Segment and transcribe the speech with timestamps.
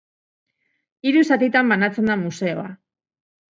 [1.09, 2.67] Hiru zatitan banatzen da museoa.